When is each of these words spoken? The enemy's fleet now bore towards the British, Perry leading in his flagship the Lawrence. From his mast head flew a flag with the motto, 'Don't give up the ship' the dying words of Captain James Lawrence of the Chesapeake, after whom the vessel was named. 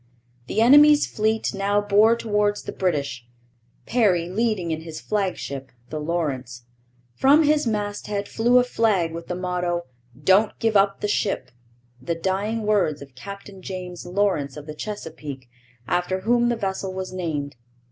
The 0.47 0.61
enemy's 0.61 1.05
fleet 1.05 1.53
now 1.53 1.79
bore 1.79 2.15
towards 2.17 2.63
the 2.63 2.71
British, 2.71 3.27
Perry 3.85 4.29
leading 4.29 4.71
in 4.71 4.81
his 4.81 4.99
flagship 4.99 5.71
the 5.91 5.99
Lawrence. 5.99 6.63
From 7.13 7.43
his 7.43 7.67
mast 7.67 8.07
head 8.07 8.27
flew 8.27 8.57
a 8.57 8.63
flag 8.63 9.11
with 9.11 9.27
the 9.27 9.35
motto, 9.35 9.83
'Don't 10.19 10.57
give 10.57 10.75
up 10.75 11.01
the 11.01 11.07
ship' 11.07 11.51
the 12.01 12.15
dying 12.15 12.63
words 12.63 13.03
of 13.03 13.13
Captain 13.13 13.61
James 13.61 14.03
Lawrence 14.03 14.57
of 14.57 14.65
the 14.65 14.73
Chesapeake, 14.73 15.47
after 15.87 16.21
whom 16.21 16.49
the 16.49 16.55
vessel 16.55 16.91
was 16.91 17.13
named. 17.13 17.55